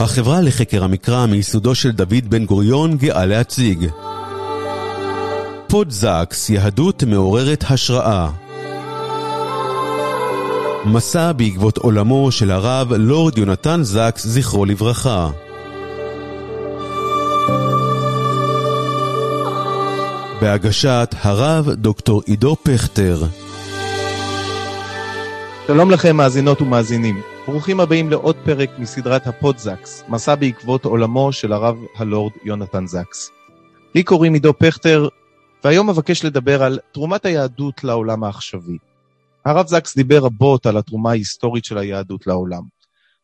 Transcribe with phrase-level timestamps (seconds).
[0.00, 3.88] החברה לחקר המקרא מיסודו של דוד בן גוריון גאה להציג
[5.68, 8.30] פודזקס, יהדות מעוררת השראה
[10.84, 15.30] מסע בעקבות עולמו של הרב לורד יונתן זקס, זכרו לברכה.
[20.40, 23.22] בהגשת הרב דוקטור עידו פכטר.
[25.66, 27.20] שלום לכם מאזינות ומאזינים.
[27.46, 33.30] ברוכים הבאים לעוד פרק מסדרת הפודזקס, מסע בעקבות עולמו של הרב הלורד יונתן זקס.
[33.94, 35.08] לי קוראים עידו פכטר,
[35.64, 38.78] והיום אבקש לדבר על תרומת היהדות לעולם העכשווי.
[39.44, 42.62] הרב זקס דיבר רבות על התרומה ההיסטורית של היהדות לעולם.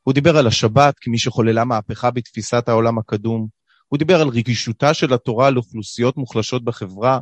[0.02, 3.47] הוא דיבר על השבת כמי שחוללה מהפכה בתפיסת העולם הקדום,
[3.88, 7.19] הוא דיבר על רגישותה של התורה לאוכלוסיות מוחלשות בחברה,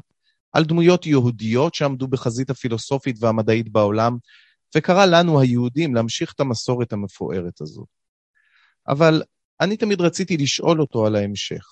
[0.52, 4.16] על דמויות יהודיות שעמדו בחזית הפילוסופית והמדעית בעולם,
[4.76, 7.86] וקרא לנו, היהודים, להמשיך את המסורת המפוארת הזו.
[8.88, 9.22] אבל
[9.60, 11.66] אני תמיד רציתי לשאול אותו על ההמשך.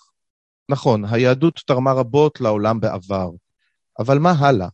[0.69, 3.31] נכון, היהדות תרמה רבות לעולם בעבר,
[3.99, 4.69] אבל מה הלאה?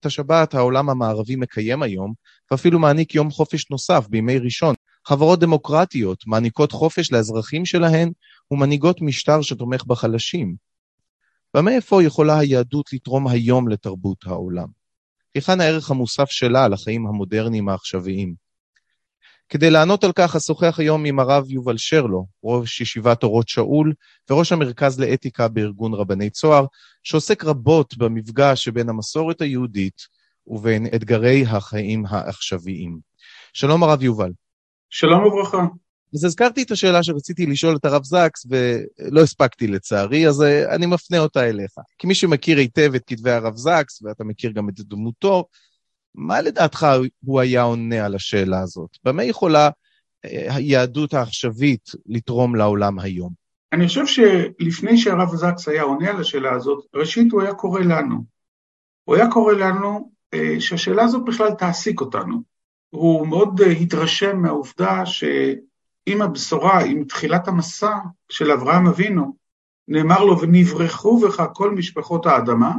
[0.00, 2.12] את השבת העולם המערבי מקיים היום,
[2.50, 4.74] ואפילו מעניק יום חופש נוסף בימי ראשון.
[5.06, 8.12] חברות דמוקרטיות מעניקות חופש לאזרחים שלהן
[8.50, 10.56] ומנהיגות משטר שתומך בחלשים.
[11.56, 14.79] ומאיפה יכולה היהדות לתרום היום לתרבות העולם?
[15.34, 18.34] היכן הערך המוסף שלה על החיים המודרניים העכשוויים?
[19.48, 23.92] כדי לענות על כך אשוחח היום עם הרב יובל שרלו, ראש ישיבת אורות שאול
[24.30, 26.66] וראש המרכז לאתיקה בארגון רבני צוהר,
[27.02, 30.02] שעוסק רבות במפגש שבין המסורת היהודית
[30.46, 32.98] ובין אתגרי החיים העכשוויים.
[33.52, 34.32] שלום הרב יובל.
[34.90, 35.66] שלום וברכה.
[36.14, 40.86] אז הזכרתי את השאלה שרציתי לשאול את הרב זקס ולא הספקתי לצערי, אז אה, אני
[40.86, 41.72] מפנה אותה אליך.
[41.98, 45.44] כמי שמכיר היטב את כתבי הרב זקס, ואתה מכיר גם את דמותו,
[46.14, 46.86] מה לדעתך
[47.24, 48.90] הוא היה עונה על השאלה הזאת?
[49.04, 49.70] במה יכולה
[50.24, 53.32] אה, היהדות העכשווית לתרום לעולם היום?
[53.72, 58.24] אני חושב שלפני שהרב זקס היה עונה על השאלה הזאת, ראשית הוא היה קורא לנו.
[59.04, 62.42] הוא היה קורא לנו אה, שהשאלה הזאת בכלל תעסיק אותנו.
[62.90, 65.24] הוא מאוד התרשם מהעובדה ש...
[66.12, 67.96] עם הבשורה, עם תחילת המסע
[68.28, 69.36] של אברהם אבינו,
[69.88, 72.74] נאמר לו, ונברחו בך כל משפחות האדמה,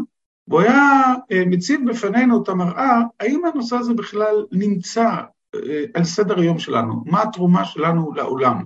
[0.47, 5.09] והוא היה אה, מציב בפנינו את המראה, האם הנושא הזה בכלל נמצא
[5.56, 7.03] אה, על סדר היום שלנו?
[7.06, 8.64] מה התרומה שלנו לעולם?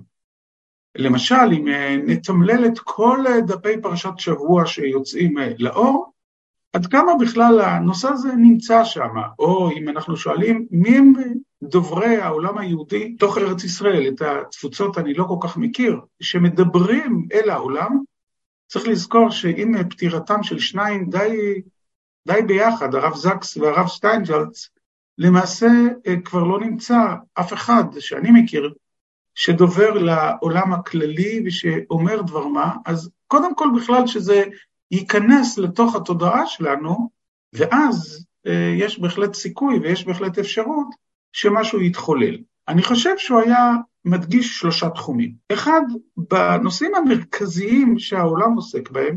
[0.96, 6.12] למשל, אם אה, נתמלל את כל דפי פרשת שבוע שיוצאים לאור,
[6.72, 11.12] עד כמה בכלל הנושא הזה נמצא שם, או אם אנחנו שואלים מי הם
[11.62, 17.50] דוברי העולם היהודי תוך ארץ ישראל, את התפוצות אני לא כל כך מכיר, שמדברים אל
[17.50, 17.98] העולם,
[18.66, 21.60] צריך לזכור שעם פטירתם של שניים די,
[22.28, 24.68] די ביחד, הרב זקס והרב שטיינזלץ,
[25.18, 25.68] למעשה
[26.06, 26.98] אה, כבר לא נמצא
[27.34, 28.74] אף אחד שאני מכיר
[29.34, 34.44] שדובר לעולם הכללי ושאומר דבר מה, אז קודם כל בכלל שזה
[34.90, 37.10] ייכנס לתוך התודעה שלנו,
[37.52, 41.05] ואז אה, יש בהחלט סיכוי ויש בהחלט אפשרות
[41.36, 42.36] שמשהו יתחולל.
[42.68, 43.70] אני חושב שהוא היה
[44.04, 45.34] מדגיש שלושה תחומים.
[45.52, 45.80] אחד,
[46.16, 49.16] בנושאים המרכזיים שהעולם עוסק בהם,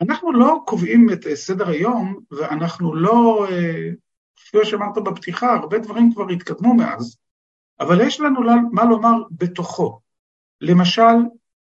[0.00, 3.90] אנחנו לא קובעים את אה, סדר היום, ואנחנו לא, אה,
[4.36, 7.16] כפי שאמרת בפתיחה, הרבה דברים כבר התקדמו מאז,
[7.80, 8.40] אבל יש לנו
[8.72, 10.00] מה לומר בתוכו.
[10.60, 11.16] למשל,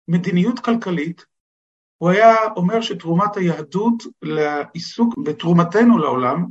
[0.08, 1.26] מדיניות כלכלית,
[1.98, 6.46] הוא היה אומר שתרומת היהדות לעיסוק בתרומתנו לעולם,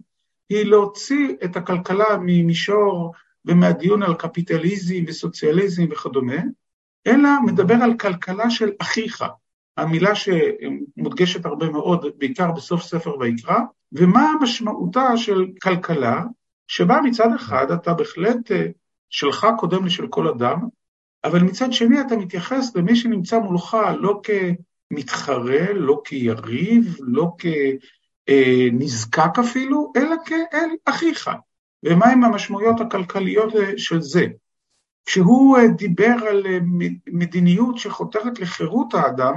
[0.49, 3.13] היא להוציא את הכלכלה ממישור
[3.45, 6.43] ומהדיון על קפיטליזם וסוציאליזם וכדומה,
[7.07, 9.25] אלא מדבר על כלכלה של אחיך,
[9.77, 13.59] המילה שמודגשת הרבה מאוד, בעיקר בסוף ספר ויקרא,
[13.93, 16.23] ומה משמעותה של כלכלה,
[16.67, 18.67] שבה מצד אחד אתה בהחלט אה,
[19.11, 20.59] שלך קודם לשל כל אדם,
[21.25, 24.21] אבל מצד שני אתה מתייחס למי שנמצא מולך לא
[24.91, 27.47] כמתחרה, לא כיריב, לא כ...
[28.73, 31.31] נזקק אפילו, אלא כאל אחיך.
[31.85, 34.27] ומהם המשמעויות הכלכליות של זה.
[35.07, 36.59] כשהוא אה, דיבר על אה,
[37.07, 39.35] מדיניות שחותרת לחירות האדם,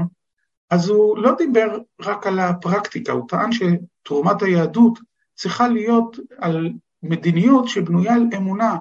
[0.69, 4.99] אז הוא לא דיבר רק על הפרקטיקה, הוא טען שתרומת היהדות
[5.35, 6.69] צריכה להיות על
[7.03, 8.77] מדיניות שבנויה על אמונה,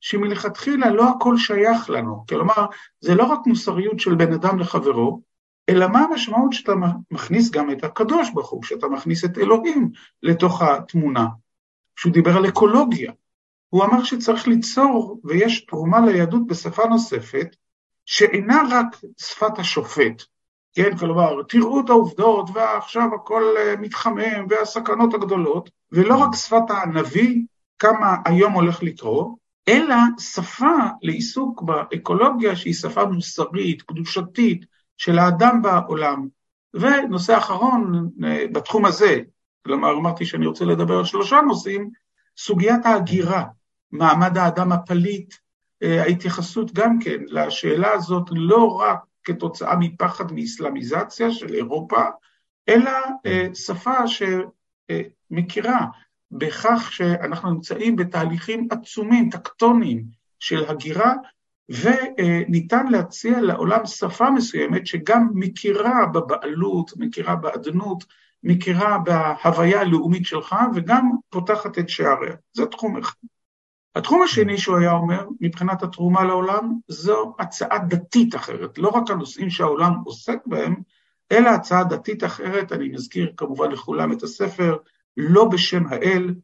[0.00, 2.24] שמלכתחילה לא הכל שייך לנו.
[2.28, 2.66] כלומר,
[3.00, 5.20] זה לא רק מוסריות של בן אדם לחברו,
[5.68, 6.72] אלא מה המשמעות שאתה
[7.10, 9.90] מכניס גם את הקדוש ברוך הוא, שאתה מכניס את אלוהים
[10.22, 11.26] לתוך התמונה.
[11.96, 13.12] כשהוא דיבר על אקולוגיה,
[13.68, 17.56] הוא אמר שצריך ליצור, ויש תרומה ליהדות בשפה נוספת,
[18.04, 20.22] שאינה רק שפת השופט,
[20.76, 27.42] כן, כלומר, תראו את העובדות, ועכשיו הכל אה, מתחמם, והסכנות הגדולות, ולא רק שפת הנביא,
[27.78, 29.28] כמה היום הולך לקרות,
[29.68, 34.64] אלא שפה לעיסוק באקולוגיה שהיא שפה מוסרית, קדושתית,
[34.96, 36.28] של האדם בעולם.
[36.74, 38.10] ונושא אחרון
[38.52, 39.20] בתחום הזה,
[39.66, 41.90] כלומר אמרתי שאני רוצה לדבר על שלושה נושאים,
[42.36, 43.44] סוגיית ההגירה,
[43.92, 45.34] מעמד האדם הפליט,
[45.82, 52.02] ההתייחסות גם כן לשאלה הזאת לא רק כתוצאה מפחד מאסלאמיזציה של אירופה,
[52.68, 52.92] אלא
[53.54, 55.86] שפה שמכירה
[56.30, 60.04] בכך שאנחנו נמצאים בתהליכים עצומים, טקטוניים
[60.38, 61.14] של הגירה,
[61.68, 68.04] וניתן להציע לעולם שפה מסוימת שגם מכירה בבעלות, מכירה באדנות,
[68.42, 72.34] מכירה בהוויה הלאומית שלך, וגם פותחת את שעריה.
[72.52, 73.14] זה תחום אחד.
[73.96, 78.78] התחום השני שהוא היה אומר, מבחינת התרומה לעולם, זו הצעה דתית אחרת.
[78.78, 80.74] לא רק הנושאים שהעולם עוסק בהם,
[81.32, 84.76] אלא הצעה דתית אחרת, אני מזכיר כמובן לכולם את הספר,
[85.16, 86.34] לא בשם האל,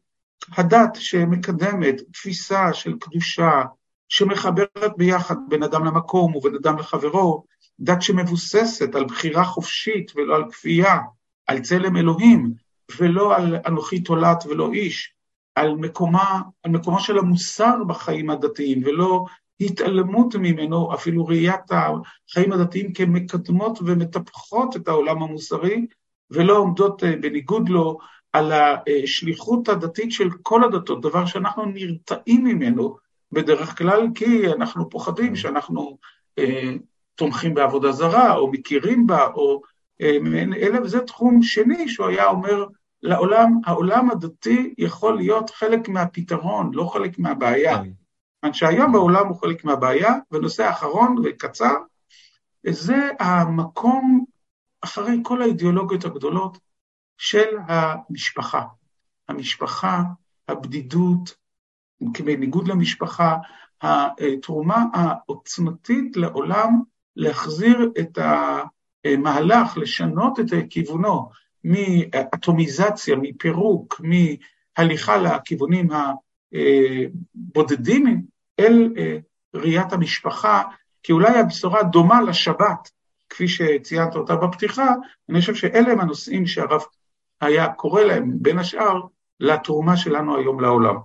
[0.51, 3.63] הדת שמקדמת תפיסה של קדושה,
[4.09, 7.43] שמחברת ביחד בין אדם למקום ובין אדם לחברו,
[7.79, 10.99] דת שמבוססת על בחירה חופשית ולא על כפייה,
[11.47, 12.53] על צלם אלוהים,
[12.99, 15.13] ולא על אנוכי תולעת ולא איש,
[15.55, 19.25] על מקומה, על מקומו של המוסר בחיים הדתיים, ולא
[19.59, 25.85] התעלמות ממנו, אפילו ראיית החיים הדתיים כמקדמות ומטפחות את העולם המוסרי,
[26.31, 27.97] ולא עומדות בניגוד לו
[28.33, 32.97] על השליחות הדתית של כל הדתות, דבר שאנחנו נרתעים ממנו
[33.33, 35.97] בדרך כלל, כי אנחנו פוחדים שאנחנו
[36.39, 36.71] אה,
[37.15, 39.61] תומכים בעבודה זרה, או מכירים בה, או
[40.01, 40.17] אה,
[40.55, 42.65] אלה, וזה תחום שני שהוא היה אומר
[43.01, 47.77] לעולם, העולם הדתי יכול להיות חלק מהפתרון, לא חלק מהבעיה.
[48.41, 51.73] כיוון שהיום בעולם הוא חלק מהבעיה, ונושא אחרון וקצר,
[52.69, 54.25] זה המקום,
[54.81, 56.57] אחרי כל האידיאולוגיות הגדולות,
[57.17, 58.63] של המשפחה.
[59.29, 60.01] המשפחה,
[60.47, 61.35] הבדידות,
[62.25, 63.37] בניגוד למשפחה,
[63.81, 66.81] התרומה העוצמתית לעולם
[67.15, 68.17] להחזיר את
[69.05, 71.29] המהלך, לשנות את כיוונו
[71.63, 74.01] מאטומיזציה, מפירוק,
[74.77, 75.87] מהליכה לכיוונים
[76.53, 78.21] הבודדים
[78.59, 78.93] אל
[79.55, 80.63] ראיית המשפחה,
[81.03, 82.91] כי אולי הבשורה דומה לשבת,
[83.29, 84.93] כפי שציינת אותה בפתיחה,
[85.29, 86.81] אני חושב שאלה הם הנושאים שהרב
[87.41, 89.01] היה קורא להם, בין השאר,
[89.39, 90.95] לתרומה שלנו היום לעולם.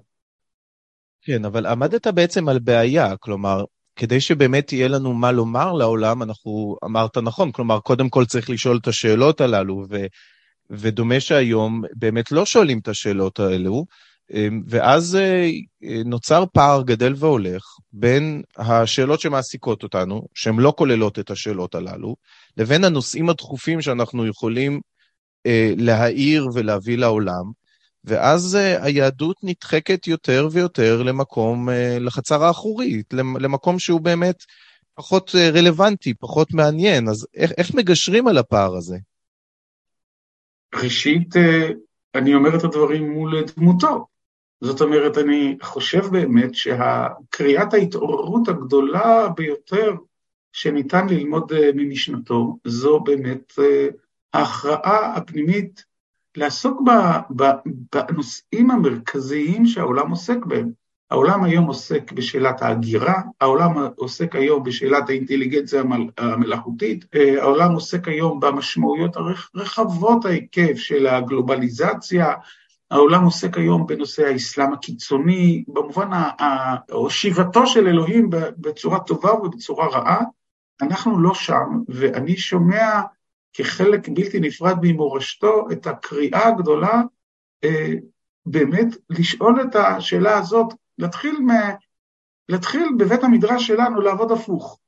[1.23, 3.65] כן, אבל עמדת בעצם על בעיה, כלומר,
[3.97, 8.79] כדי שבאמת יהיה לנו מה לומר לעולם, אנחנו, אמרת נכון, כלומר, קודם כל צריך לשאול
[8.83, 9.97] את השאלות הללו, ו,
[10.71, 13.85] ודומה שהיום באמת לא שואלים את השאלות האלו,
[14.35, 15.51] אמ, ואז אה,
[16.05, 22.17] נוצר פער גדל והולך בין השאלות שמעסיקות אותנו, שהן לא כוללות את השאלות הללו,
[22.57, 24.81] לבין הנושאים הדחופים שאנחנו יכולים
[25.47, 27.45] אה, להעיר ולהביא לעולם,
[28.09, 34.45] ואז uh, היהדות נדחקת יותר ויותר למקום, uh, לחצר האחורית, למקום שהוא באמת
[34.95, 37.09] פחות uh, רלוונטי, פחות מעניין.
[37.09, 38.97] אז איך, איך מגשרים על הפער הזה?
[40.75, 41.35] ראשית,
[42.15, 44.07] אני אומר את הדברים מול דמותו.
[44.61, 49.93] זאת אומרת, אני חושב באמת שקריאת ההתעוררות הגדולה ביותר
[50.53, 53.53] שניתן ללמוד ממשנתו, זו באמת
[54.33, 55.85] ההכרעה הפנימית
[56.39, 56.83] לעסוק
[57.31, 60.71] בנושאים המרכזיים שהעולם עוסק בהם.
[61.11, 65.83] העולם היום עוסק בשאלת ההגירה, העולם עוסק היום בשאלת האינטליגנציה
[66.19, 67.05] המלאכותית,
[67.41, 72.33] העולם עוסק היום במשמעויות הרחבות ההיקף של הגלובליזציה,
[72.91, 76.11] העולם עוסק היום בנושא האסלאם הקיצוני, במובן,
[76.93, 80.21] או שיבתו של אלוהים בצורה טובה ובצורה רעה,
[80.83, 83.01] אנחנו לא שם, ואני שומע
[83.53, 87.03] כחלק בלתי נפרד ממורשתו, את הקריאה הגדולה,
[87.65, 87.93] אה,
[88.47, 91.49] באמת לשאול את השאלה הזאת, להתחיל, מ...
[92.49, 94.79] להתחיל בבית המדרש שלנו לעבוד הפוך.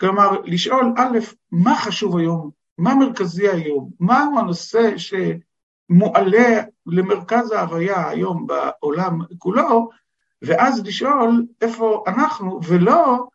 [0.00, 1.18] כלומר, לשאול, א',
[1.52, 2.50] מה חשוב היום?
[2.78, 3.90] מה מרכזי היום?
[4.00, 9.90] מהו הנושא שמועלה למרכז ההוויה היום בעולם כולו,
[10.42, 13.26] ואז לשאול איפה אנחנו, ולא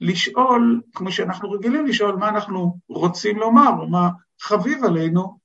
[0.00, 4.08] לשאול, כמו שאנחנו רגילים לשאול, מה אנחנו רוצים לומר, או מה
[4.40, 5.38] חביב עלינו,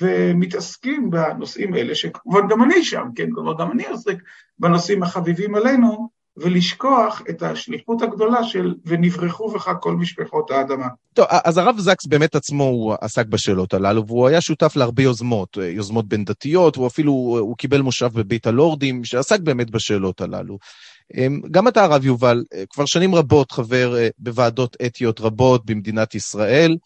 [0.00, 4.16] ומתעסקים בנושאים האלה, שכמובן גם אני שם, כן, כמובן גם אני עוסק
[4.58, 10.86] בנושאים החביבים עלינו, ולשכוח את השליחות הגדולה של ונברחו בך כל משפחות האדמה.
[11.14, 15.56] טוב, אז הרב זקס באמת עצמו הוא עסק בשאלות הללו, והוא היה שותף להרבה יוזמות,
[15.56, 20.58] יוזמות בין דתיות, והוא אפילו, הוא קיבל מושב בבית הלורדים, שעסק באמת בשאלות הללו.
[21.16, 26.76] אמ, גם אתה, הרב יובל, כבר שנים רבות חבר אה, בוועדות אתיות רבות במדינת ישראל,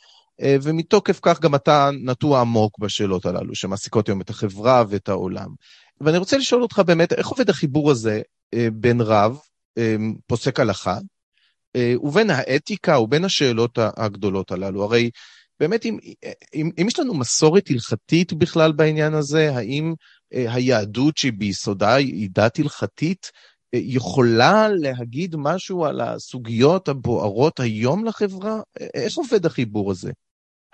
[0.41, 5.49] אה, ומתוקף כך גם אתה נטוע עמוק בשאלות הללו, שמעסיקות היום את החברה ואת העולם.
[6.01, 8.23] ואני רוצה לשאול אותך באמת, איך עובד החיבור הזה
[8.55, 9.39] אה, בין רב
[10.27, 10.99] פוסק הלכה,
[12.03, 14.85] ובין האתיקה ובין השאלות הגדולות הללו.
[14.85, 15.11] הרי
[15.61, 15.99] באמת, אם,
[16.55, 19.95] אם, אם יש לנו מסורת הלכתית בכלל בעניין הזה, האם
[20.33, 23.31] היהדות שהיא ביסודה היא דת הלכתית,
[23.77, 28.61] יכולה להגיד משהו על הסוגיות הבוערות היום לחברה?
[28.95, 30.13] איך עובד החיבור הזה?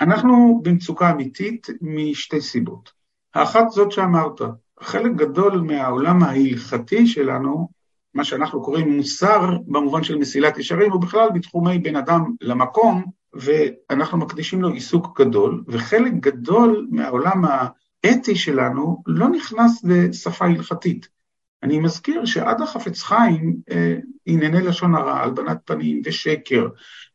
[0.00, 2.92] אנחנו במצוקה אמיתית משתי סיבות.
[3.35, 4.40] האחת זאת שאמרת,
[4.80, 7.69] חלק גדול מהעולם ההלכתי שלנו,
[8.14, 13.04] מה שאנחנו קוראים מוסר במובן של מסילת ישרים, הוא בכלל בתחומי בין אדם למקום,
[13.35, 21.20] ואנחנו מקדישים לו עיסוק גדול, וחלק גדול מהעולם האתי שלנו לא נכנס לשפה הלכתית.
[21.62, 26.69] אני מזכיר שעד החפץ חיים אה, ענייני לשון הרע, הלבנת פנים ושקר,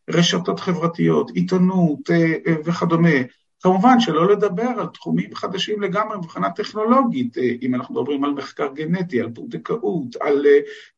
[0.10, 3.10] רשתות חברתיות, עיתונות אה, אה, וכדומה,
[3.62, 9.22] כמובן שלא לדבר על תחומים חדשים לגמרי מבחינה טכנולוגית, אם אנחנו מדברים על מחקר גנטי,
[9.22, 10.46] על פונדקאות, על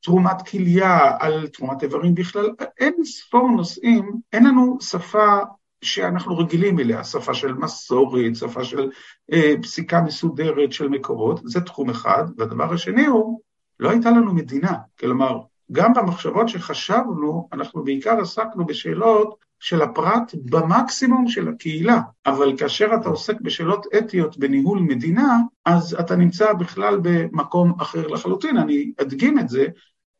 [0.03, 5.37] תרומת כליה, על תרומת איברים בכלל, אין ספור נושאים, אין לנו שפה
[5.81, 8.89] שאנחנו רגילים אליה, שפה של מסורת, שפה של
[9.33, 12.23] אה, פסיקה מסודרת של מקורות, זה תחום אחד.
[12.37, 13.41] והדבר השני הוא,
[13.79, 14.73] לא הייתה לנו מדינה.
[14.99, 15.39] כלומר,
[15.71, 23.09] גם במחשבות שחשבנו, אנחנו בעיקר עסקנו בשאלות של הפרט במקסימום של הקהילה, אבל כאשר אתה
[23.09, 28.57] עוסק בשאלות אתיות בניהול מדינה, אז אתה נמצא בכלל במקום אחר לחלוטין.
[28.57, 29.65] אני אדגים את זה,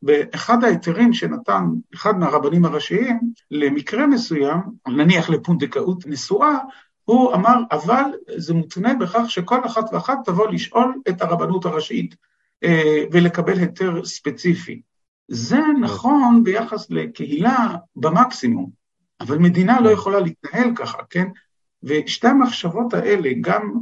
[0.02, 3.20] באחד ההיתרים שנתן אחד מהרבנים הראשיים
[3.52, 6.58] למקרה מסוים, נניח לפונדקאות נשואה,
[7.04, 8.04] הוא אמר, אבל
[8.38, 12.16] זה מותנה בכך שכל אחת ואחת תבוא לשאול את הרבנות הראשית
[12.64, 14.82] אה, ולקבל היתר ספציפי.
[15.28, 18.70] זה נכון ביחס לקהילה במקסימום,
[19.20, 21.28] אבל מדינה לא יכולה להתנהל ככה, כן?
[21.84, 23.74] ושתי המחשבות האלה, גם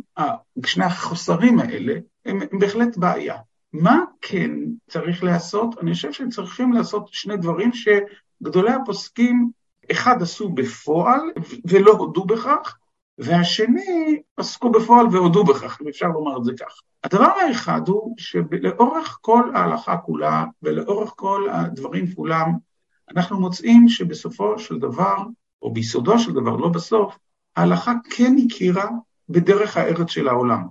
[0.65, 1.93] שני החוסרים האלה,
[2.25, 3.35] הם, הם בהחלט בעיה.
[3.81, 4.51] מה כן
[4.89, 5.75] צריך לעשות?
[5.81, 9.49] אני חושב שצריכים לעשות שני דברים שגדולי הפוסקים,
[9.91, 11.21] אחד עשו בפועל
[11.65, 12.77] ולא הודו בכך,
[13.17, 16.81] והשני עסקו בפועל והודו בכך, אם אפשר לומר את זה כך.
[17.03, 22.51] הדבר האחד הוא שלאורך כל ההלכה כולה ולאורך כל הדברים כולם,
[23.15, 25.17] אנחנו מוצאים שבסופו של דבר,
[25.61, 27.17] או ביסודו של דבר, לא בסוף,
[27.55, 28.89] ההלכה כן הכירה
[29.29, 30.67] בדרך הארץ של העולם.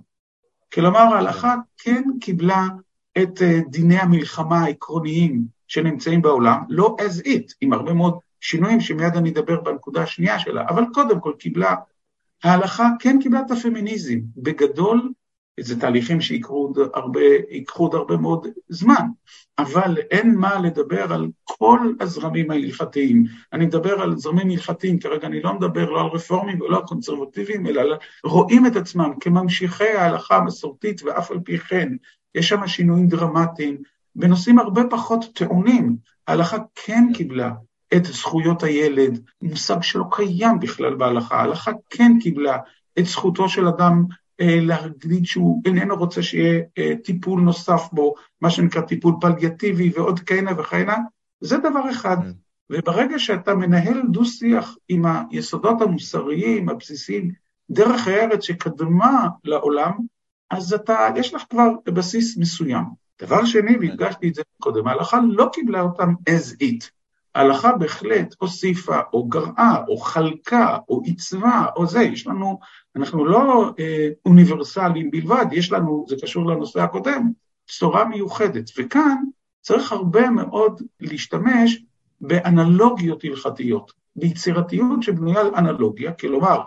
[0.73, 2.67] כלומר, ההלכה כן קיבלה
[3.17, 9.15] את אה, דיני המלחמה העקרוניים שנמצאים בעולם, לא as it, עם הרבה מאוד שינויים שמיד
[9.15, 11.75] אני אדבר בנקודה השנייה שלה, אבל קודם כל קיבלה,
[12.43, 15.11] ההלכה כן קיבלה את הפמיניזם, בגדול
[15.59, 17.21] זה תהליכים שיקחו עוד הרבה,
[17.73, 19.07] עוד הרבה מאוד זמן,
[19.59, 23.23] אבל אין מה לדבר על כל הזרמים ההלכתיים.
[23.53, 27.67] אני מדבר על זרמים הלכתיים, כרגע אני לא מדבר לא על רפורמים ולא על קונסרבטיביים,
[27.67, 31.89] אלא רואים את עצמם כממשיכי ההלכה המסורתית ואף על פי כן
[32.35, 33.77] יש שם שינויים דרמטיים,
[34.15, 35.97] בנושאים הרבה פחות טעונים.
[36.27, 37.51] ההלכה כן קיבלה
[37.95, 41.35] את זכויות הילד, מושג שלא קיים בכלל בהלכה.
[41.35, 42.57] ההלכה כן קיבלה
[42.99, 44.05] את זכותו של אדם
[44.41, 50.19] אה, להגיד שהוא איננו רוצה שיהיה אה, טיפול נוסף בו, מה שנקרא טיפול פלגיאטיבי ועוד
[50.19, 50.97] כהנה וכהנה,
[51.41, 52.17] זה דבר אחד.
[52.19, 52.33] Mm.
[52.69, 57.31] וברגע שאתה מנהל דו-שיח עם היסודות המוסריים, הבסיסיים,
[57.69, 59.91] דרך הארץ שקדמה לעולם,
[60.51, 62.83] אז אתה, יש לך כבר בסיס מסוים.
[63.21, 66.89] דבר שני, והדגשתי את זה קודם, ההלכה לא קיבלה אותם as it.
[67.35, 72.59] ההלכה בהחלט הוסיפה, או גרעה, או חלקה, או עיצבה, או זה, יש לנו,
[72.95, 77.31] אנחנו לא אה, אוניברסליים בלבד, יש לנו, זה קשור לנושא הקודם,
[77.67, 78.69] בשורה מיוחדת.
[78.77, 79.15] וכאן
[79.61, 81.83] צריך הרבה מאוד להשתמש
[82.21, 86.61] באנלוגיות הלכתיות, ביצירתיות שבנויה על אנלוגיה, כלומר,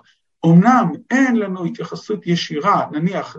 [0.47, 3.37] אמנם אין לנו התייחסות ישירה, נניח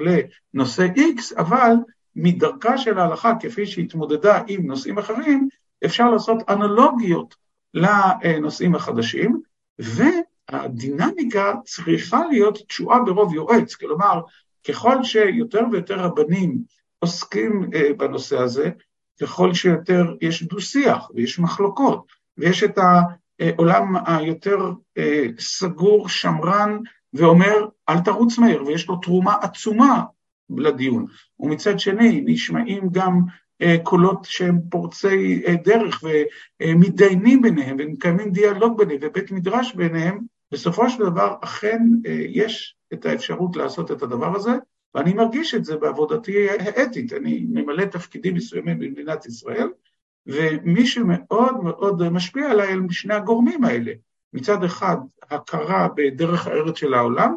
[0.54, 1.74] לנושא X, אבל
[2.16, 5.48] מדרכה של ההלכה, כפי שהתמודדה עם נושאים אחרים,
[5.86, 7.36] אפשר לעשות אנלוגיות
[7.74, 9.42] לנושאים החדשים,
[9.80, 14.22] והדינמיקה צריכה להיות תשועה ברוב יועץ, כלומר,
[14.68, 16.58] ככל שיותר ויותר רבנים
[17.00, 18.70] עוסקים אה, בנושא הזה,
[19.22, 22.06] ככל שיותר יש דו-שיח ויש מחלוקות,
[22.38, 22.78] ויש את
[23.40, 26.78] העולם היותר אה, סגור, שמרן,
[27.14, 30.04] ואומר, אל תרוץ מהר, ויש לו תרומה עצומה
[30.50, 31.06] לדיון.
[31.40, 33.22] ומצד שני, נשמעים גם
[33.62, 36.04] אה, קולות שהם פורצי אה, דרך
[36.62, 40.20] ומתדיינים ביניהם ומקיימים דיאלוג ביניהם ובית מדרש ביניהם,
[40.52, 44.52] בסופו של דבר אכן אה, יש את האפשרות לעשות את הדבר הזה,
[44.96, 49.68] ואני מרגיש את זה בעבודתי האתית, אני ממלא תפקידים מסוימים במדינת ישראל,
[50.32, 53.92] ומי שמאוד מאוד משפיע עליי הם שני הגורמים האלה.
[54.34, 54.98] מצד אחד,
[55.30, 57.36] הכרה בדרך הארץ של העולם,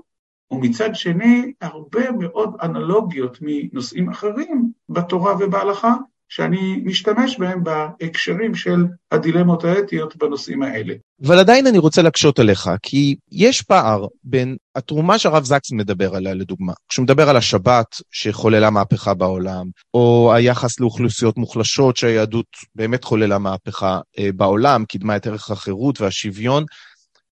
[0.50, 5.94] ומצד שני, הרבה מאוד אנלוגיות מנושאים אחרים בתורה ובהלכה,
[6.34, 10.94] שאני משתמש בהם בהקשרים של הדילמות האתיות בנושאים האלה.
[11.26, 16.34] אבל עדיין אני רוצה להקשות עליך, כי יש פער בין התרומה שהרב זקס מדבר עליה,
[16.34, 23.38] לדוגמה, כשהוא מדבר על השבת שחוללה מהפכה בעולם, או היחס לאוכלוסיות מוחלשות שהיהדות באמת חוללה
[23.38, 26.64] מהפכה אה, בעולם, קידמה את ערך החירות והשוויון,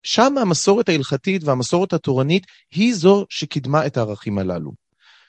[0.04, 4.85] שם המסורת ההלכתית והמסורת התורנית היא זו שקידמה את הערכים הללו.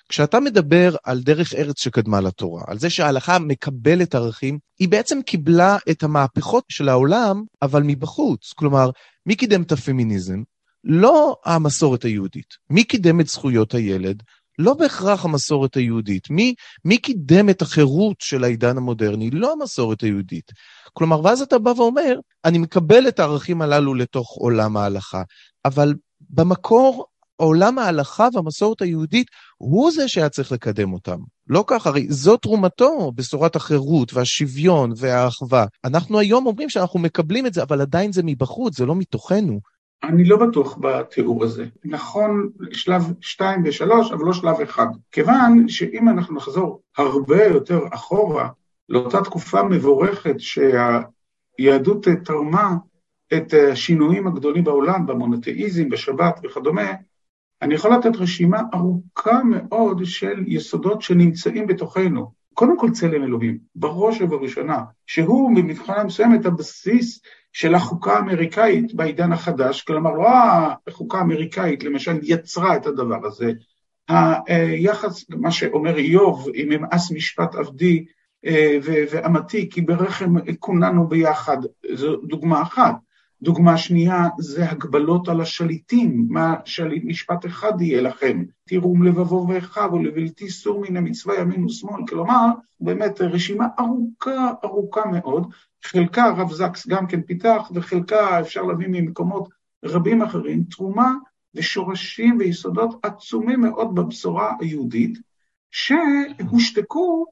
[0.08, 5.76] כשאתה מדבר על דרך ארץ שקדמה לתורה, על זה שההלכה מקבלת ערכים, היא בעצם קיבלה
[5.90, 8.52] את המהפכות של העולם, אבל מבחוץ.
[8.52, 8.90] כלומר,
[9.26, 10.42] מי קידם את הפמיניזם?
[10.84, 12.54] לא המסורת היהודית.
[12.70, 14.22] מי קידם את זכויות הילד?
[14.58, 16.30] לא בהכרח המסורת היהודית.
[16.30, 19.30] מי, מי קידם את החירות של העידן המודרני?
[19.30, 20.52] לא המסורת היהודית.
[20.92, 25.22] כלומר, ואז אתה בא ואומר, אני מקבל את הערכים הללו לתוך עולם ההלכה,
[25.64, 25.94] אבל
[26.30, 27.06] במקור
[27.36, 29.26] עולם ההלכה והמסורת היהודית
[29.56, 31.18] הוא זה שהיה צריך לקדם אותם.
[31.48, 35.66] לא כך, הרי זו תרומתו, בשורת החירות והשוויון והאחווה.
[35.84, 39.60] אנחנו היום אומרים שאנחנו מקבלים את זה, אבל עדיין זה מבחוץ, זה לא מתוכנו.
[40.02, 41.66] אני לא בטוח בתיאור הזה.
[41.84, 44.88] נכון שלב 2 ו-3, אבל לא שלב 1.
[45.12, 48.48] כיוון שאם אנחנו נחזור הרבה יותר אחורה,
[48.88, 52.74] לאותה תקופה מבורכת שהיהדות תרמה
[53.34, 56.92] את השינויים הגדולים בעולם, במונותאיזם, בשבת וכדומה,
[57.62, 62.32] אני יכול לתת רשימה ארוכה מאוד של יסודות שנמצאים בתוכנו.
[62.54, 67.20] קודם כל צלם אלוהים, בראש ובראשונה, שהוא במבחנה מסוימת הבסיס
[67.52, 70.28] של החוקה האמריקאית בעידן החדש, כלומר לא
[70.86, 73.52] החוקה האמריקאית למשל יצרה את הדבר הזה,
[74.08, 78.04] היחס, מה שאומר איוב, אם אמאס משפט עבדי
[78.46, 81.58] אה, ואמתי, כי ברחם כוננו ביחד,
[81.94, 82.94] זו דוגמה אחת.
[83.42, 89.90] דוגמה שנייה זה הגבלות על השליטים, מה שליט משפט אחד יהיה לכם, תראום לבבו ואחיו
[89.92, 92.46] ולבלתי סור מן המצווה ימין ושמאל, כלומר
[92.80, 95.50] באמת רשימה ארוכה ארוכה מאוד,
[95.84, 99.48] חלקה הרב זקס גם כן פיתח וחלקה אפשר להביא ממקומות
[99.84, 101.12] רבים אחרים, תרומה
[101.54, 105.18] ושורשים ויסודות עצומים מאוד בבשורה היהודית,
[105.70, 107.26] שהושתקו,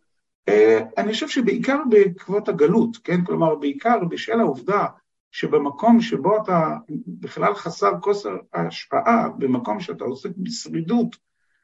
[0.49, 4.87] אה, אני חושב שבעיקר בעקבות הגלות, כן, כלומר בעיקר בשל העובדה
[5.35, 11.17] שבמקום שבו אתה בכלל חסר כוסר השפעה, במקום שאתה עוסק בשרידות,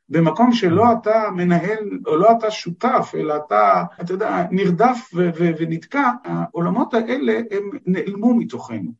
[0.08, 5.10] במקום שלא אתה מנהל, או לא אתה שותף, אלא אתה, אתה יודע, נרדף
[5.58, 8.92] ונתקע, העולמות האלה הם נעלמו מתוכנו.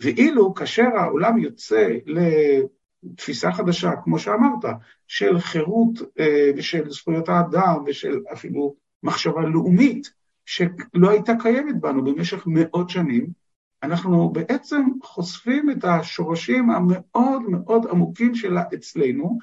[0.00, 4.64] ואילו כאשר העולם יוצא לתפיסה חדשה, כמו שאמרת,
[5.06, 10.12] של חירות אה, ושל זכויות האדם ושל אפילו מחשבה לאומית,
[10.46, 13.39] שלא הייתה קיימת בנו במשך מאות שנים,
[13.82, 19.38] אנחנו בעצם חושפים את השורשים המאוד מאוד עמוקים שלה אצלנו,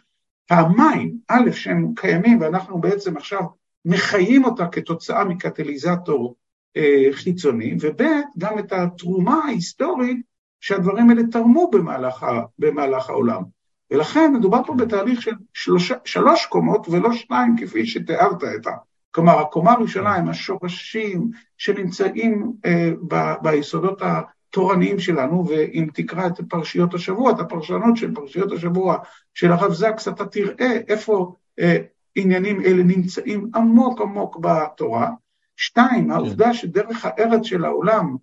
[0.47, 3.41] פעמיים, א', שהם קיימים ואנחנו בעצם עכשיו
[3.85, 6.35] מחיים אותה כתוצאה מקטליזטור
[6.77, 8.01] אה, חיצוני, וב',
[8.37, 10.17] גם את התרומה ההיסטורית
[10.59, 12.25] שהדברים האלה תרמו במהלך,
[12.59, 13.43] במהלך העולם.
[13.91, 18.71] ולכן מדובר פה בתהליך של שלוש, שלוש קומות ולא שניים כפי שתיארת את ה...
[19.17, 26.93] כלומר, הקומה הראשונה הם השורשים שנמצאים אה, ב, ביסודות התורניים שלנו, ואם תקרא את פרשיות
[26.93, 28.97] השבוע, את הפרשנות של פרשיות השבוע
[29.33, 31.77] של הרב זקס, אתה תראה איפה אה,
[32.15, 35.11] עניינים אלה נמצאים עמוק עמוק בתורה.
[35.55, 38.15] שתיים, העובדה שדרך הארץ של העולם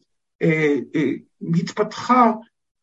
[0.43, 2.33] אה, אה, מתפתחה,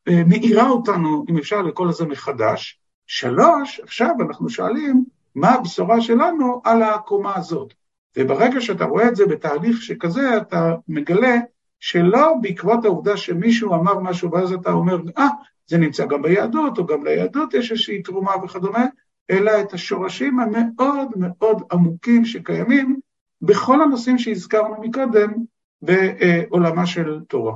[0.07, 2.79] אה, מאירה אותנו, אם אפשר לקרוא לזה מחדש.
[3.07, 5.03] שלוש, עכשיו אנחנו שואלים,
[5.35, 7.80] מה הבשורה שלנו על הקומה הזאת?
[8.17, 11.35] וברגע שאתה רואה את זה בתהליך שכזה, אתה מגלה
[11.79, 15.31] שלא בעקבות העובדה שמישהו אמר משהו ואז אתה אומר, אה, ah,
[15.67, 18.85] זה נמצא גם ביהדות, או גם ליהדות יש איזושהי תרומה וכדומה,
[19.29, 22.99] אלא את השורשים המאוד מאוד עמוקים שקיימים
[23.41, 25.33] בכל הנושאים שהזכרנו מקודם
[25.81, 27.55] בעולמה של תורה.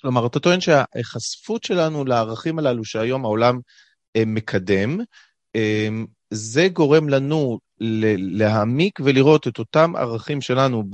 [0.00, 3.58] כלומר, אתה טוען שההיחשפות שלנו לערכים הללו שהיום העולם
[4.16, 4.98] אה, מקדם,
[5.56, 5.88] אה,
[6.30, 10.84] זה גורם לנו להעמיק ולראות את אותם ערכים שלנו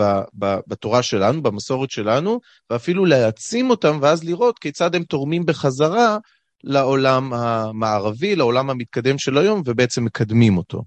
[0.69, 6.19] בתורה שלנו, במסורת שלנו, ואפילו להעצים אותם, ואז לראות כיצד הם תורמים בחזרה
[6.65, 10.83] לעולם המערבי, לעולם המתקדם של היום, ובעצם מקדמים אותו.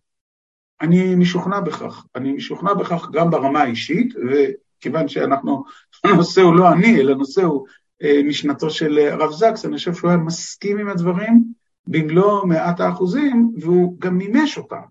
[0.81, 2.05] אני משוכנע בכך.
[2.15, 5.63] אני משוכנע בכך גם ברמה האישית, וכיוון שאנחנו,
[6.03, 7.65] הנושא הוא לא אני, אלא הנושא הוא
[8.03, 11.43] אה, משנתו של הרב זקס, אני חושב שהוא היה מסכים עם הדברים
[11.89, 14.81] במלוא מעט האחוזים, והוא גם מימש אותם.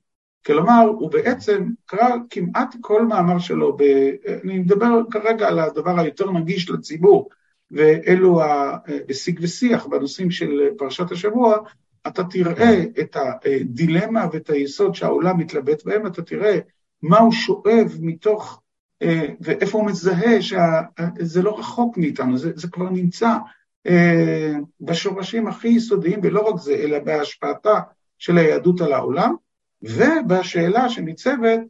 [0.47, 3.83] כלומר, הוא בעצם קרא כמעט כל מאמר שלו, ב...
[4.45, 7.29] אני מדבר כרגע על הדבר היותר נגיש לציבור,
[7.71, 8.41] ואלו
[9.09, 11.57] בשיג ושיח בנושאים של פרשת השבוע,
[12.07, 16.59] אתה תראה את הדילמה ואת היסוד שהעולם מתלבט בהם, אתה תראה
[17.03, 18.63] מה הוא שואב מתוך
[19.03, 23.37] אה, ואיפה הוא מזהה שזה לא רחוק מאיתנו, זה, זה כבר נמצא
[24.81, 27.81] בשורשים הכי יסודיים, ולא רק זה, אלא בהשפעתה
[28.19, 29.35] של היהדות על העולם,
[29.83, 31.61] ובשאלה שניצבת,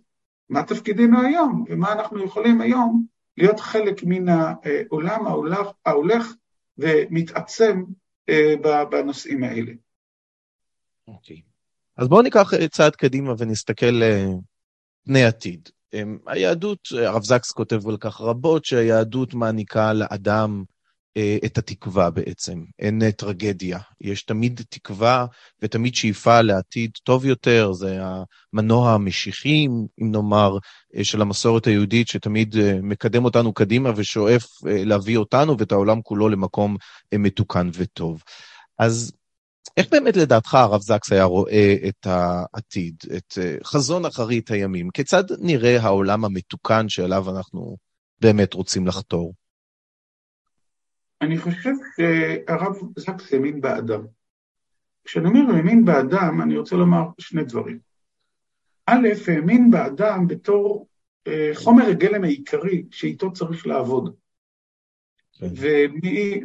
[0.49, 6.33] מה תפקידנו היום, ומה אנחנו יכולים היום להיות חלק מן העולם ההולך, ההולך
[6.79, 7.85] ומתעצם
[8.91, 9.73] בנושאים האלה.
[11.09, 11.37] אוקיי.
[11.37, 11.41] Okay.
[11.97, 14.01] אז בואו ניקח צעד קדימה ונסתכל
[15.05, 15.69] פני עתיד.
[16.27, 20.78] היהדות, הרב זקס כותב על כך רבות, שהיהדות מעניקה לאדם אה,
[21.45, 22.65] את התקווה בעצם.
[22.79, 25.27] אין אה, טרגדיה, יש תמיד תקווה
[25.63, 28.01] ותמיד שאיפה לעתיד טוב יותר, זה
[28.53, 30.59] המנוע המשיחי, אם נאמר,
[30.97, 36.77] אה, של המסורת היהודית, שתמיד מקדם אותנו קדימה ושואף להביא אותנו ואת העולם כולו למקום
[37.15, 38.23] מתוקן וטוב.
[38.79, 39.13] אז
[39.77, 44.91] איך באמת לדעתך הרב זקס היה רואה את העתיד, את אה, חזון אחרית הימים?
[44.91, 47.77] כיצד נראה העולם המתוקן שאליו אנחנו
[48.21, 49.35] באמת רוצים לחתור?
[51.21, 54.07] אני חושב שהרב זקס האמין באדם.
[55.05, 57.79] כשאני אומר האמין באדם, אני רוצה לומר שני דברים.
[58.87, 60.87] א', האמין באדם בתור
[61.27, 64.15] אה, חומר הגלם העיקרי שאיתו צריך לעבוד.
[65.39, 65.47] כן.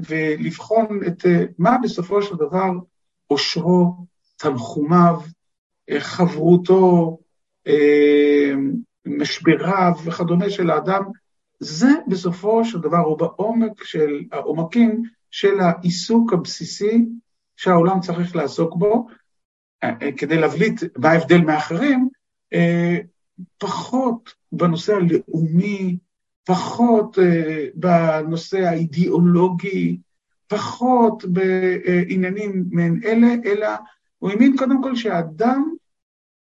[0.07, 2.71] ולבחון את אה, מה בסופו של דבר
[3.27, 4.05] עושרו,
[4.35, 5.21] תנחומיו,
[5.89, 7.17] אה, חברותו,
[7.67, 8.53] אה,
[9.05, 11.03] משבריו וכדומה של האדם,
[11.63, 17.05] זה בסופו של דבר, הוא בעומק של העומקים של העיסוק הבסיסי
[17.57, 19.07] שהעולם צריך לעסוק בו,
[19.83, 22.09] אה, כדי להבליט מה ההבדל מאחרים,
[23.57, 25.97] פחות בנושא הלאומי,
[26.43, 27.17] פחות
[27.73, 29.97] בנושא האידיאולוגי,
[30.47, 33.67] פחות בעניינים מעין אלה, אלא
[34.19, 35.73] הוא האמין קודם כל שהאדם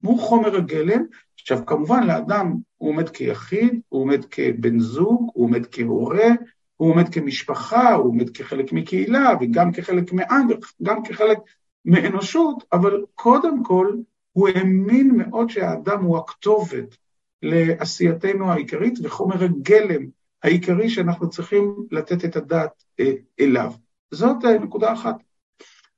[0.03, 1.05] הוא חומר הגלם.
[1.43, 6.29] עכשיו, כמובן, לאדם הוא עומד כיחיד, הוא עומד כבן זוג, הוא עומד כהורה,
[6.77, 10.49] הוא עומד כמשפחה, הוא עומד כחלק מקהילה, וגם כחלק מעם,
[10.81, 11.39] וגם כחלק
[11.85, 13.97] מאנושות, אבל קודם כל,
[14.33, 16.97] הוא האמין מאוד שהאדם הוא הכתובת
[17.43, 20.07] לעשייתנו העיקרית וחומר הגלם
[20.43, 23.73] העיקרי שאנחנו צריכים לתת את הדעת אה, אליו.
[24.11, 25.17] זאת אה, נקודה אחת.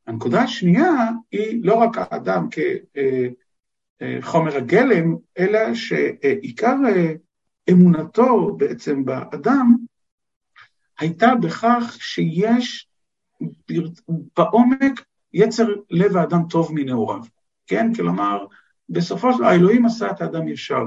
[0.06, 3.43] הנקודה השנייה היא לא רק האדם כחומר
[4.02, 4.18] אה,
[4.56, 6.76] הגלם, אלא שעיקר
[7.70, 9.76] אמונתו בעצם באדם
[10.98, 12.88] הייתה בכך שיש
[14.36, 17.20] בעומק יצר לב האדם טוב מנעוריו,
[17.66, 17.94] כן?
[17.94, 18.44] כלומר,
[18.88, 20.84] בסופו של דבר האלוהים עשה את האדם ישר.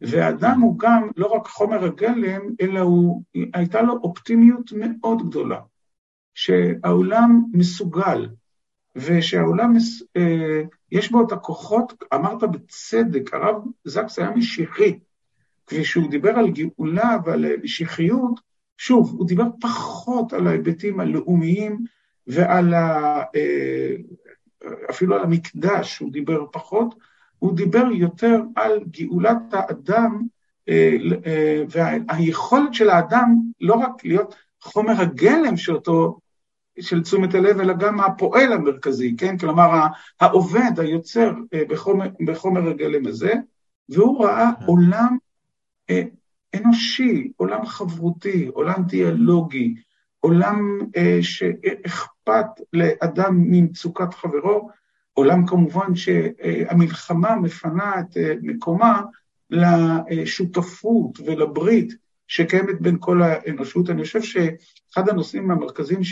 [0.00, 3.22] והאדם הוא גם לא רק חומר הגלם, אלא הוא,
[3.54, 5.60] הייתה לו אופטימיות מאוד גדולה,
[6.34, 8.28] שהעולם מסוגל,
[8.96, 9.74] ושהעולם,
[10.16, 14.98] אה, יש בו את הכוחות, אמרת בצדק, הרב זקס היה משיחי,
[15.66, 18.40] כשהוא דיבר על גאולה ועל משיחיות,
[18.78, 21.84] שוב, הוא דיבר פחות על ההיבטים הלאומיים
[22.26, 23.22] ועל ה...
[23.36, 23.94] אה,
[24.90, 26.94] אפילו על המקדש, הוא דיבר פחות,
[27.38, 30.22] הוא דיבר יותר על גאולת האדם
[30.68, 30.96] אה,
[31.26, 36.18] אה, והיכולת של האדם לא רק להיות חומר הגלם שאותו,
[36.80, 39.38] של תשומת הלב, אלא גם הפועל המרכזי, כן?
[39.38, 39.86] כלומר,
[40.20, 43.32] העובד, היוצר אה, בחומר, בחומר הגלם הזה,
[43.88, 44.64] והוא ראה כן.
[44.66, 45.16] עולם
[46.54, 49.74] אנושי, עולם חברותי, עולם דיאלוגי,
[50.20, 50.78] עולם
[51.20, 54.68] שאכפת לאדם ממצוקת חברו,
[55.18, 59.02] עולם כמובן שהמלחמה מפנה את אה, מקומה
[59.50, 61.94] לשותפות ולברית
[62.26, 63.90] שקיימת בין כל האנושות.
[63.90, 66.04] אני חושב שאחד הנושאים המרכזיים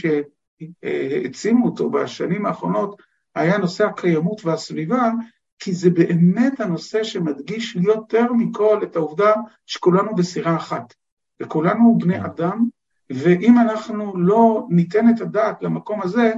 [0.60, 3.02] שהעצימו אותו בשנים האחרונות
[3.34, 5.10] היה נושא הקיימות והסביבה,
[5.58, 9.32] כי זה באמת הנושא שמדגיש יותר מכל את העובדה
[9.66, 10.94] שכולנו בסירה אחת,
[11.42, 12.68] וכולנו בני אדם,
[13.10, 16.32] ואם אנחנו לא ניתן את הדעת למקום הזה,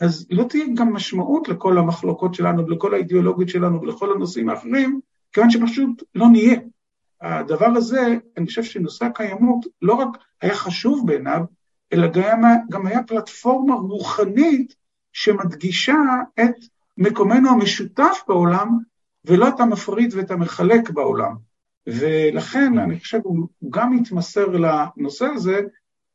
[0.00, 5.00] אז לא תהיה גם משמעות לכל המחלוקות שלנו ולכל האידיאולוגיות שלנו ולכל הנושאים האחרים,
[5.32, 6.60] כיוון שפשוט לא נהיה.
[7.20, 10.08] הדבר הזה, אני חושב שנושא הקיימות לא רק
[10.42, 11.40] היה חשוב בעיניו,
[11.92, 14.74] אלא גם, גם היה פלטפורמה רוחנית
[15.12, 15.96] שמדגישה
[16.40, 16.54] את
[16.96, 18.78] מקומנו המשותף בעולם,
[19.24, 21.34] ולא את המפריד ואת המחלק בעולם.
[21.86, 25.60] ולכן אני חושב הוא גם התמסר לנושא הזה,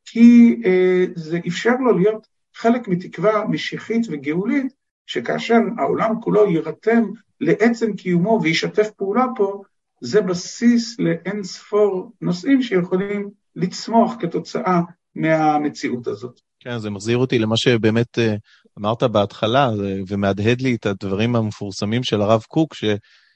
[0.06, 4.74] כי אה, זה אפשר לו להיות חלק מתקווה משיחית וגאולית,
[5.06, 7.04] שכאשר העולם כולו יירתם
[7.42, 9.62] לעצם קיומו וישתף פעולה פה,
[10.02, 14.82] זה בסיס לאין ספור נושאים שיכולים לצמוח כתוצאה
[15.16, 16.40] מהמציאות הזאת.
[16.60, 18.36] כן, זה מחזיר אותי למה שבאמת אה,
[18.80, 19.70] אמרת בהתחלה,
[20.08, 22.84] ומהדהד לי את הדברים המפורסמים של הרב קוק, ש,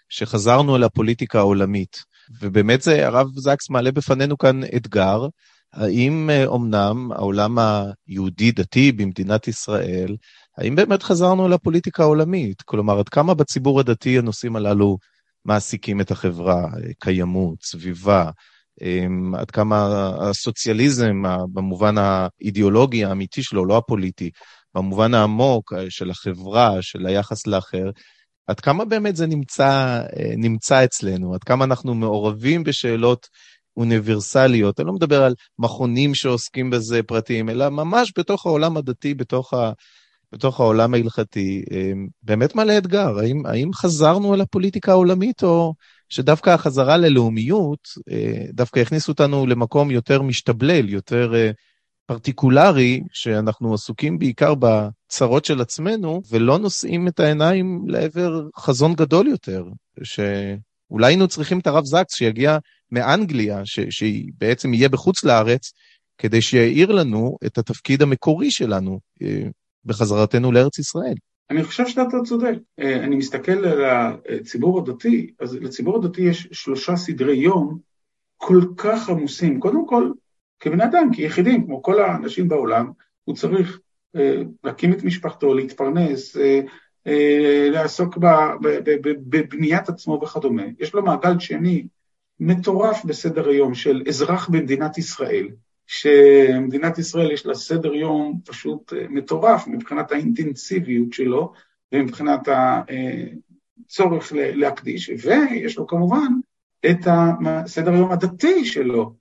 [0.10, 1.98] שחזרנו אל הפוליטיקה העולמית.
[2.42, 5.28] ובאמת זה, הרב זקס מעלה בפנינו כאן אתגר,
[5.74, 10.16] האם אומנם העולם היהודי-דתי במדינת ישראל,
[10.58, 12.62] האם באמת חזרנו לפוליטיקה העולמית?
[12.62, 14.98] כלומר, עד כמה בציבור הדתי הנושאים הללו
[15.46, 16.68] מעסיקים את החברה,
[17.00, 18.32] קיימות, סביבה, אמ,
[19.38, 24.30] עד כמה הסוציאליזם, במובן האידיאולוגי האמיתי שלו, לא הפוליטי,
[24.76, 27.90] במובן העמוק של החברה, של היחס לאחר,
[28.48, 30.02] עד כמה באמת זה נמצא,
[30.38, 31.34] נמצא אצלנו?
[31.34, 33.28] עד כמה אנחנו מעורבים בשאלות
[33.78, 34.80] אוניברסליות?
[34.80, 39.72] אני לא מדבר על מכונים שעוסקים בזה פרטיים, אלא ממש בתוך העולם הדתי, בתוך, ה,
[40.32, 41.64] בתוך העולם ההלכתי.
[41.72, 45.74] אמ, באמת מלא אתגר, האם, האם חזרנו אל הפוליטיקה העולמית, או
[46.10, 47.80] שדווקא החזרה ללאומיות,
[48.12, 51.52] אה, דווקא הכניסו אותנו למקום יותר משתבלל, יותר אה,
[52.06, 59.64] פרטיקולרי, שאנחנו עסוקים בעיקר בצרות של עצמנו, ולא נושאים את העיניים לעבר חזון גדול יותר,
[60.04, 62.58] שאולי היינו צריכים את הרב זקס שיגיע
[62.92, 65.72] מאנגליה, שבעצם יהיה בחוץ לארץ,
[66.18, 69.44] כדי שיעיר לנו את התפקיד המקורי שלנו אה,
[69.86, 71.16] בחזרתנו לארץ ישראל.
[71.50, 72.54] אני חושב שאתה צודק.
[72.80, 73.84] אה, אני מסתכל על
[74.40, 77.80] הציבור הדתי, אז לציבור הדתי יש שלושה סדרי יום
[78.38, 79.60] כל כך עמוסים.
[79.60, 80.12] קודם כל,
[80.60, 82.92] כבן אדם, כיחידים, כמו כל האנשים בעולם,
[83.24, 83.80] הוא צריך
[84.16, 86.62] אה, להקים את משפחתו, להתפרנס, אה,
[87.70, 88.18] לעסוק
[89.30, 90.64] בבניית עצמו וכדומה.
[90.80, 91.88] יש לו מעגל שני
[92.40, 95.48] מטורף בסדר היום של אזרח במדינת ישראל,
[95.88, 101.54] שמדינת ישראל יש לה סדר יום פשוט אה, מטורף מבחינת האינטנסיביות שלו
[101.92, 106.28] ומבחינת הצורך להקדיש, ויש לו כמובן
[106.86, 109.14] את הסדר יום הדתי שלו.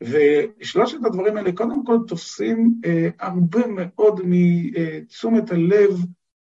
[0.00, 5.98] ושלושת הדברים האלה קודם כל תופסים אה, הרבה מאוד מתשומת הלב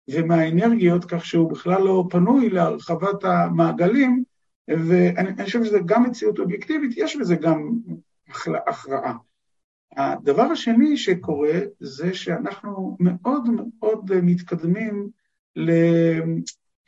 [0.08, 4.24] ומהאנרגיות, כך שהוא בכלל לא פנוי להרחבת המעגלים,
[4.68, 7.70] ואני חושב שזה גם מציאות אובייקטיבית, יש בזה גם
[8.66, 9.14] הכרעה.
[9.96, 13.48] הדבר השני שקורה זה שאנחנו מאוד
[13.80, 15.08] מאוד מתקדמים
[15.56, 15.70] ל...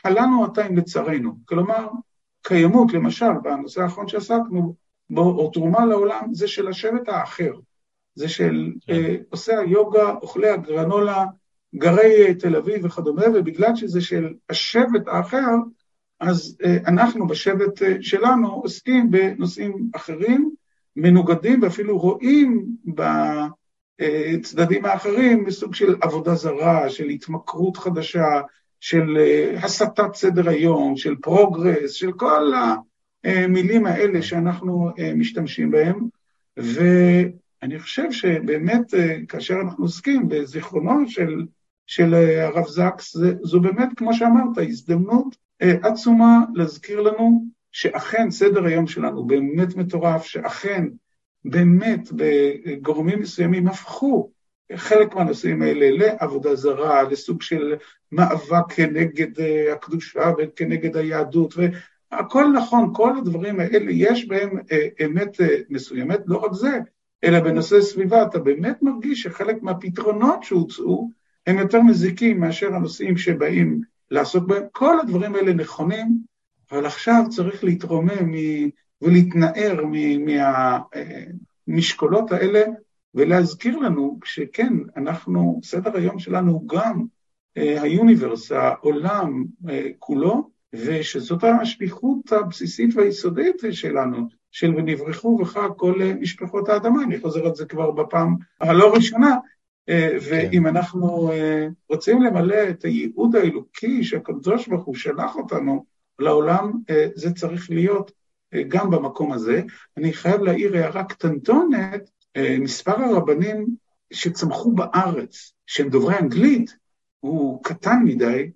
[0.04, 1.34] הלנו עתיים לצרינו.
[1.44, 1.88] כלומר,
[2.42, 4.74] קיימות, למשל, בנושא האחרון שעסקנו
[5.10, 7.52] בו, או תרומה לעולם, זה של השבט האחר.
[8.14, 8.92] זה של כן.
[8.92, 11.24] אה, עושי היוגה, אוכלי הגרנולה,
[11.74, 15.54] גרי תל אביב וכדומה, ובגלל שזה של השבט האחר,
[16.20, 20.54] אז אה, אנחנו בשבט אה, שלנו עוסקים בנושאים אחרים,
[20.96, 22.66] מנוגדים ואפילו רואים
[24.00, 28.40] בצדדים האחרים בסוג של עבודה זרה, של התמכרות חדשה,
[28.80, 32.52] של אה, הסטת סדר היום, של progress, של כל
[33.24, 36.08] המילים האלה שאנחנו אה, משתמשים בהם.
[36.56, 41.46] ואני חושב שבאמת אה, כאשר אנחנו עוסקים בזיכרונו של,
[41.86, 47.44] של הרב זקס, זו באמת, כמו שאמרת, הזדמנות עצומה להזכיר לנו
[47.76, 50.84] שאכן סדר היום שלנו באמת מטורף, שאכן
[51.44, 54.30] באמת בגורמים מסוימים הפכו
[54.76, 57.76] חלק מהנושאים האלה לעבודה זרה, לסוג של
[58.12, 65.40] מאבק כנגד אה, הקדושה וכנגד היהדות, והכל נכון, כל הדברים האלה, יש בהם אה, אמת
[65.40, 66.78] אה, מסוימת, לא רק זה,
[67.24, 71.10] אלא בנושא סביבה, אתה באמת מרגיש שחלק מהפתרונות שהוצאו
[71.46, 74.62] הם יותר מזיקים מאשר הנושאים שבאים לעסוק בהם.
[74.72, 76.35] כל הדברים האלה נכונים,
[76.72, 78.32] אבל עכשיו צריך להתרומם
[79.02, 79.84] ולהתנער
[81.66, 82.62] מהמשקולות האלה
[83.14, 87.04] ולהזכיר לנו שכן, אנחנו, סדר היום שלנו הוא גם
[87.56, 96.14] אה, היוניברס, העולם אה, כולו, ושזאת השליחות הבסיסית והיסודית שלנו, של ונברחו בך כל אה,
[96.14, 99.36] משפחות האדמה, אני חוזר על זה כבר בפעם הלא ראשונה,
[100.28, 100.66] ואם כן.
[100.66, 101.30] אנחנו
[101.88, 105.84] רוצים למלא את הייעוד האלוקי שהקדוש ברוך הוא שלח אותנו
[106.18, 106.72] לעולם,
[107.14, 108.10] זה צריך להיות
[108.68, 109.62] גם במקום הזה.
[109.96, 112.10] אני חייב להעיר הערה קטנטונת,
[112.60, 113.66] מספר הרבנים
[114.12, 116.76] שצמחו בארץ, שהם דוברי אנגלית,
[117.20, 118.50] הוא קטן מדי,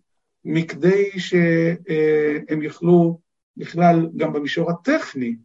[0.44, 3.18] מכדי שהם יוכלו
[3.56, 5.36] בכלל גם במישור הטכני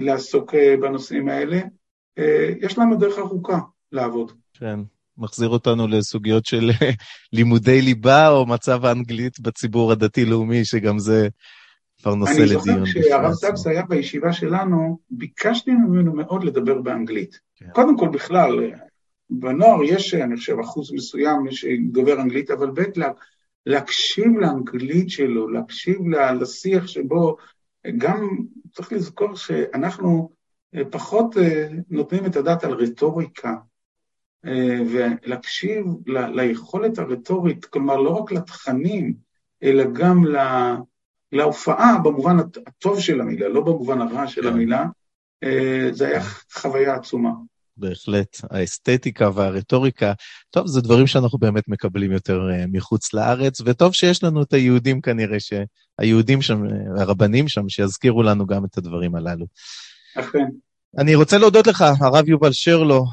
[0.00, 1.60] לעסוק בנושאים האלה.
[2.60, 3.58] יש לנו דרך ארוכה
[3.92, 4.32] לעבוד.
[4.54, 4.80] כן,
[5.20, 6.70] מחזיר אותנו לסוגיות של
[7.32, 11.28] לימודי ליבה או מצב האנגלית בציבור הדתי-לאומי, שגם זה
[12.02, 12.78] כבר נושא לדיון.
[12.78, 17.38] אני זוכר כשהרב סקס היה בישיבה שלנו, ביקשתי ממנו מאוד לדבר באנגלית.
[17.56, 17.66] כן.
[17.72, 18.70] קודם כל בכלל,
[19.30, 22.82] בנוער יש, אני חושב, אחוז מסוים שדובר אנגלית, אבל ב'
[23.66, 25.98] להקשיב לאנגלית שלו, להקשיב
[26.40, 27.36] לשיח שבו,
[27.98, 28.28] גם
[28.72, 30.30] צריך לזכור שאנחנו
[30.90, 33.54] פחות אה, נותנים את הדעת על רטוריקה,
[34.46, 39.14] אה, ולהקשיב ליכולת הרטורית, כלומר לא רק לתכנים,
[39.62, 40.24] אלא גם
[41.32, 44.84] להופעה במובן הטוב של המילה, לא במובן הרע של המילה,
[45.90, 46.20] זה היה
[46.52, 47.30] חוויה עצומה.
[47.76, 50.12] בהחלט, האסתטיקה והרטוריקה,
[50.50, 52.40] טוב, זה דברים שאנחנו באמת מקבלים יותר
[52.72, 56.62] מחוץ לארץ, וטוב שיש לנו את היהודים כנראה, שהיהודים שם,
[56.98, 59.46] הרבנים שם, שיזכירו לנו גם את הדברים הללו.
[60.16, 60.46] אכן.
[60.98, 63.04] אני רוצה להודות לך, הרב יובל שרלו,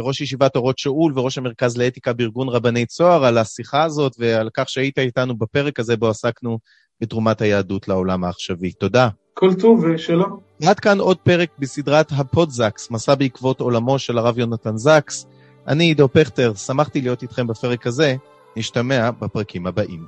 [0.00, 4.68] ראש ישיבת אורות שאול וראש המרכז לאתיקה בארגון רבני צוהר, על השיחה הזאת ועל כך
[4.68, 6.58] שהיית איתנו בפרק הזה בו עסקנו
[7.00, 8.72] בתרומת היהדות לעולם העכשווי.
[8.72, 9.08] תודה.
[9.34, 10.40] כל טוב ושלום.
[10.66, 15.26] עד כאן עוד פרק בסדרת הפודזקס, מסע בעקבות עולמו של הרב יונתן זקס.
[15.68, 18.16] אני עידו פכטר, שמחתי להיות איתכם בפרק הזה,
[18.56, 20.06] נשתמע בפרקים הבאים.